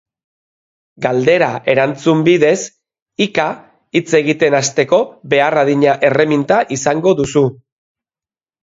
Galdera-erantzun 1.05 2.23
bidez, 2.29 2.55
hika 3.27 3.47
hitz 4.01 4.05
egiten 4.23 4.59
hasteko 4.63 5.03
behar 5.35 5.61
adina 5.67 5.97
erreminta 6.11 6.63
izango 6.79 7.17
duzu. 7.23 7.49